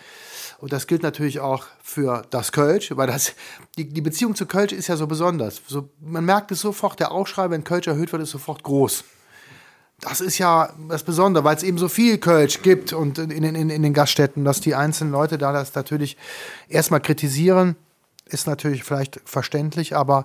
[0.60, 3.34] Und das gilt natürlich auch für das Kölsch, weil das,
[3.76, 5.60] die, die Beziehung zu Kölsch ist ja so besonders.
[5.66, 9.04] So, man merkt es sofort, der Aufschrei, wenn Kölsch erhöht wird, ist sofort groß
[10.00, 13.70] das ist ja das Besondere, weil es eben so viel Kölsch gibt und in, in,
[13.70, 16.16] in den Gaststätten, dass die einzelnen Leute da das natürlich
[16.68, 17.76] erstmal kritisieren,
[18.26, 20.24] ist natürlich vielleicht verständlich, aber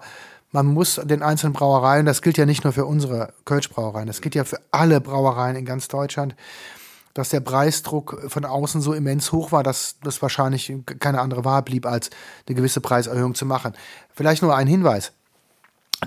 [0.51, 4.35] man muss den einzelnen Brauereien, das gilt ja nicht nur für unsere Kölschbrauereien, das gilt
[4.35, 6.35] ja für alle Brauereien in ganz Deutschland,
[7.15, 11.63] dass der Preisdruck von außen so immens hoch war, dass das wahrscheinlich keine andere Wahl
[11.63, 12.11] blieb, als
[12.47, 13.73] eine gewisse Preiserhöhung zu machen.
[14.13, 15.13] Vielleicht nur ein Hinweis.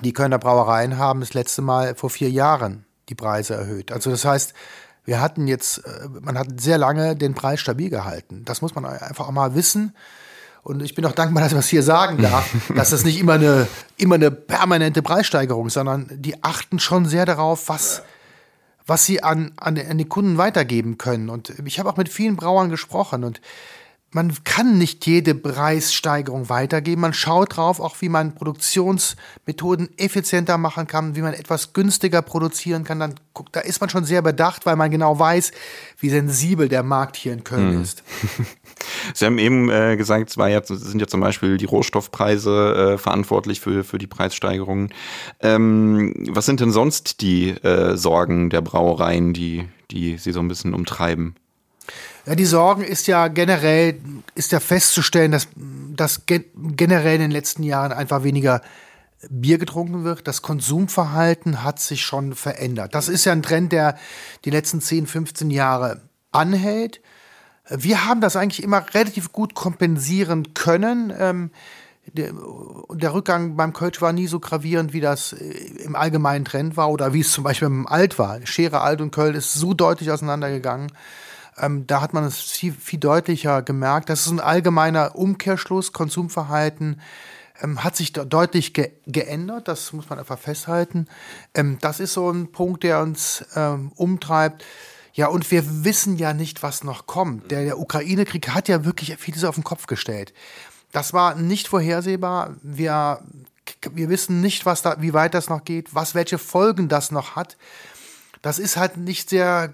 [0.02, 3.92] die Kölner Brauereien haben das letzte Mal vor vier Jahren die Preise erhöht.
[3.92, 4.55] Also das heißt,
[5.05, 8.42] wir hatten jetzt, äh, man hat sehr lange den Preis stabil gehalten.
[8.45, 9.95] Das muss man einfach auch mal wissen.
[10.62, 13.35] Und ich bin auch dankbar, dass ich was hier sagen darf, dass das nicht immer
[13.35, 18.03] eine, immer eine permanente Preissteigerung ist, sondern die achten schon sehr darauf, was,
[18.85, 21.31] was sie an, an, an die Kunden weitergeben können.
[21.31, 23.40] Und ich habe auch mit vielen Brauern gesprochen und
[24.16, 27.02] man kann nicht jede Preissteigerung weitergeben.
[27.02, 32.83] Man schaut drauf, auch wie man Produktionsmethoden effizienter machen kann, wie man etwas günstiger produzieren
[32.83, 32.98] kann.
[32.98, 33.14] Dann
[33.52, 35.52] da ist man schon sehr bedacht, weil man genau weiß,
[35.98, 37.83] wie sensibel der Markt hier in Köln mhm.
[37.83, 38.02] ist.
[39.14, 43.61] Sie haben eben äh, gesagt, es ja, sind ja zum Beispiel die Rohstoffpreise äh, verantwortlich
[43.61, 44.94] für, für die Preissteigerungen.
[45.40, 50.48] Ähm, was sind denn sonst die äh, Sorgen der Brauereien, die, die Sie so ein
[50.48, 51.35] bisschen umtreiben?
[52.26, 54.00] Ja, die Sorgen ist ja generell,
[54.34, 58.62] ist ja festzustellen, dass, dass generell in den letzten Jahren einfach weniger
[59.30, 60.26] Bier getrunken wird.
[60.26, 62.94] Das Konsumverhalten hat sich schon verändert.
[62.96, 63.96] Das ist ja ein Trend, der
[64.44, 67.00] die letzten 10, 15 Jahre anhält.
[67.70, 71.12] Wir haben das eigentlich immer relativ gut kompensieren können.
[71.16, 71.50] Ähm,
[72.12, 72.32] der,
[72.90, 75.46] der, Rückgang beim Kölsch war nie so gravierend, wie das äh,
[75.84, 78.44] im allgemeinen Trend war oder wie es zum Beispiel im Alt war.
[78.46, 80.92] Schere Alt und Köln ist so deutlich auseinandergegangen.
[81.59, 84.09] Ähm, da hat man es viel, viel, deutlicher gemerkt.
[84.09, 85.92] Das ist ein allgemeiner Umkehrschluss.
[85.92, 87.01] Konsumverhalten
[87.62, 89.69] ähm, hat sich deutlich ge geändert.
[89.69, 91.07] Das muss man einfach festhalten.
[91.55, 94.64] Ähm, das ist so ein Punkt, der uns ähm, umtreibt.
[95.14, 97.51] Ja, und wir wissen ja nicht, was noch kommt.
[97.51, 100.35] Der, der Ukraine-Krieg hat ja wirklich vieles auf den Kopf gestellt.
[100.92, 102.57] Das war nicht vorhersehbar.
[102.62, 103.23] Wir,
[103.92, 107.35] wir wissen nicht, was da, wie weit das noch geht, was, welche Folgen das noch
[107.35, 107.57] hat.
[108.42, 109.73] Das ist halt nicht sehr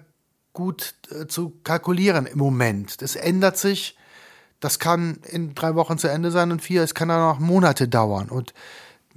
[0.53, 3.03] gut äh, zu kalkulieren im Moment.
[3.03, 3.97] Das ändert sich.
[4.61, 7.89] Das kann in drei Wochen zu Ende sein und vier, es kann dann noch Monate
[7.89, 8.29] dauern.
[8.29, 8.55] Und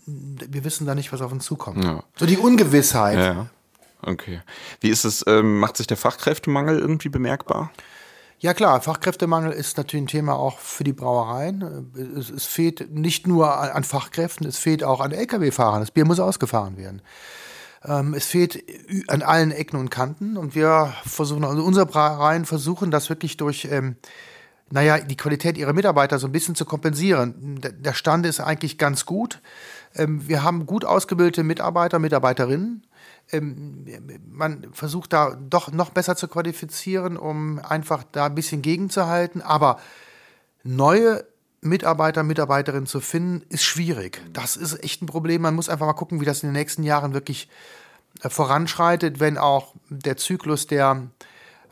[0.07, 1.83] wir wissen da nicht, was auf uns zukommt.
[1.83, 2.03] Ja.
[2.17, 3.19] So die Ungewissheit.
[3.19, 3.47] Ja.
[4.01, 4.41] Okay.
[4.81, 7.71] Wie ist es, ähm, macht sich der Fachkräftemangel irgendwie bemerkbar?
[8.39, 11.91] Ja klar, Fachkräftemangel ist natürlich ein Thema auch für die Brauereien.
[12.17, 15.79] Es, es fehlt nicht nur an, an, Fachkräften, es fehlt auch an Lkw-Fahrern.
[15.79, 17.01] Das Bier muss ausgefahren werden.
[17.87, 18.63] Ähm, es fehlt
[19.07, 23.67] an allen Ecken und Kanten und wir versuchen, also unsere Brauereien versuchen das wirklich durch,
[23.71, 23.95] ähm,
[24.71, 27.59] naja, die Qualität ihrer Mitarbeiter so ein bisschen zu kompensieren.
[27.61, 29.41] Der Stand ist eigentlich ganz gut.
[29.95, 32.85] Ähm, wir haben gut ausgebildete Mitarbeiter, Mitarbeiterinnen
[33.31, 33.85] ähm,
[34.29, 39.41] man versucht da doch noch besser zu qualifizieren, um einfach da ein bisschen gegenzuhalten.
[39.41, 39.79] Aber
[40.63, 41.25] neue
[41.65, 44.21] Mitarbeiter, Mitarbeiterinnen zu finden, ist schwierig.
[44.31, 45.41] Das ist echt ein Problem.
[45.41, 47.49] Man muss einfach mal gucken, wie das in den nächsten Jahren wirklich
[48.21, 51.07] äh, voranschreitet, wenn auch der Zyklus der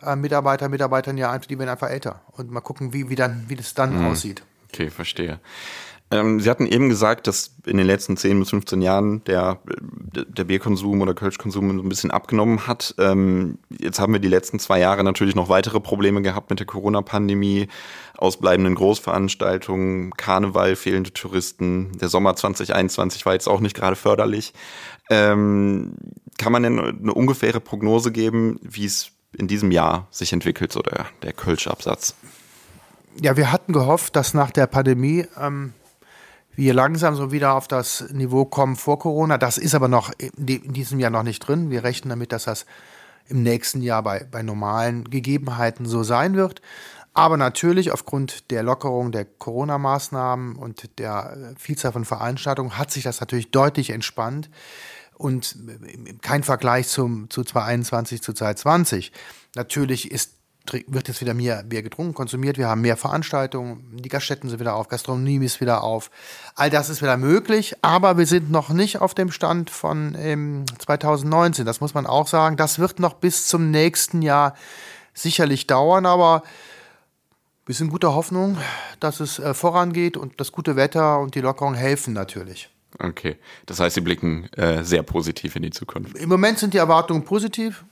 [0.01, 2.21] äh, Mitarbeiter, Mitarbeiterinnen ja einfach, die werden einfach älter.
[2.31, 4.07] Und mal gucken, wie, wie, dann, wie das dann mhm.
[4.07, 4.43] aussieht.
[4.69, 5.39] Okay, verstehe.
[6.13, 10.43] Ähm, Sie hatten eben gesagt, dass in den letzten 10 bis 15 Jahren der, der
[10.43, 12.93] Bierkonsum oder Kölschkonsum ein bisschen abgenommen hat.
[12.99, 16.67] Ähm, jetzt haben wir die letzten zwei Jahre natürlich noch weitere Probleme gehabt mit der
[16.67, 17.67] Corona-Pandemie,
[18.15, 21.97] ausbleibenden Großveranstaltungen, Karneval, fehlende Touristen.
[21.97, 24.53] Der Sommer 2021 war jetzt auch nicht gerade förderlich.
[25.09, 25.95] Ähm,
[26.37, 30.83] kann man denn eine ungefähre Prognose geben, wie es in diesem Jahr sich entwickelt, so
[30.83, 32.13] der, der Kölsch-Absatz?
[33.19, 35.73] Ja, wir hatten gehofft, dass nach der Pandemie ähm,
[36.55, 39.37] wir langsam so wieder auf das Niveau kommen vor Corona.
[39.37, 41.69] Das ist aber noch in diesem Jahr noch nicht drin.
[41.69, 42.65] Wir rechnen damit, dass das
[43.27, 46.61] im nächsten Jahr bei, bei normalen Gegebenheiten so sein wird.
[47.13, 53.19] Aber natürlich aufgrund der Lockerung der Corona-Maßnahmen und der Vielzahl von Veranstaltungen hat sich das
[53.19, 54.49] natürlich deutlich entspannt
[55.15, 55.55] und
[56.21, 59.11] kein Vergleich zum, zu 2021 zu 2020.
[59.55, 60.33] Natürlich ist
[60.71, 62.57] wird jetzt wieder mehr Bier getrunken, konsumiert.
[62.57, 66.09] Wir haben mehr Veranstaltungen, die Gaststätten sind wieder auf, Gastronomie ist wieder auf.
[66.55, 70.65] All das ist wieder möglich, aber wir sind noch nicht auf dem Stand von ähm,
[70.79, 71.65] 2019.
[71.65, 72.55] Das muss man auch sagen.
[72.55, 74.55] Das wird noch bis zum nächsten Jahr
[75.13, 76.43] sicherlich dauern, aber
[77.65, 78.57] wir sind guter Hoffnung,
[78.99, 82.69] dass es äh, vorangeht und das gute Wetter und die Lockerung helfen natürlich.
[82.99, 86.15] Okay, das heißt, Sie blicken äh, sehr positiv in die Zukunft.
[86.17, 87.85] Im Moment sind die Erwartungen positiv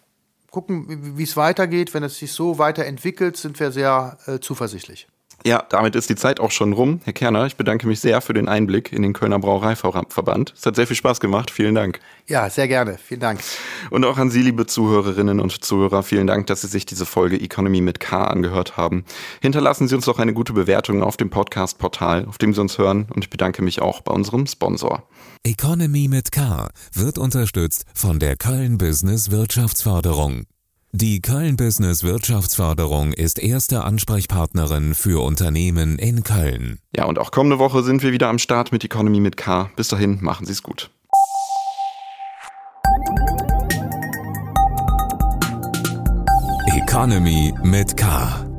[0.51, 1.93] gucken, wie es weitergeht.
[1.95, 5.07] Wenn es sich so weiterentwickelt, sind wir sehr äh, zuversichtlich.
[5.43, 7.01] Ja, damit ist die Zeit auch schon rum.
[7.03, 10.53] Herr Kerner, ich bedanke mich sehr für den Einblick in den Kölner Brauereiverband.
[10.55, 11.49] Es hat sehr viel Spaß gemacht.
[11.49, 11.99] Vielen Dank.
[12.27, 12.97] Ja, sehr gerne.
[12.97, 13.41] Vielen Dank.
[13.89, 17.39] Und auch an Sie, liebe Zuhörerinnen und Zuhörer, vielen Dank, dass Sie sich diese Folge
[17.39, 19.03] Economy mit K angehört haben.
[19.41, 23.07] Hinterlassen Sie uns doch eine gute Bewertung auf dem Podcast-Portal, auf dem Sie uns hören.
[23.13, 25.03] Und ich bedanke mich auch bei unserem Sponsor.
[25.43, 30.45] Economy mit K wird unterstützt von der Köln Business Wirtschaftsförderung.
[30.93, 36.79] Die Köln Business Wirtschaftsförderung ist erste Ansprechpartnerin für Unternehmen in Köln.
[36.93, 39.71] Ja, und auch kommende Woche sind wir wieder am Start mit Economy mit K.
[39.77, 40.91] Bis dahin, machen Sie es gut.
[46.75, 48.50] Economy mit K